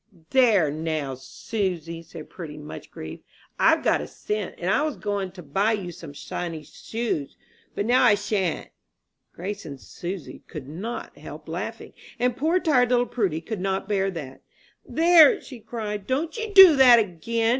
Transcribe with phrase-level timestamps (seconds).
[0.31, 3.21] "There, now, Susy," said Prudy, much grieved,
[3.59, 7.37] "I've got a cent, and I was goin' to buy you some shiny shoes,
[7.75, 8.71] but now I shan't."
[9.31, 14.09] Grace and Susy could not help laughing, and poor tired little Prudy could not bear
[14.09, 14.41] that.
[14.83, 17.49] "There," cried she, "don't you do that again!